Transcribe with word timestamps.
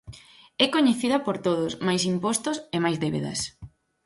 É 0.65 0.67
coñecida 0.75 1.17
por 1.25 1.37
todos: 1.47 1.71
máis 1.87 2.01
impostos 2.13 2.57
e 2.75 2.77
máis 2.83 2.97
débedas. 3.03 3.39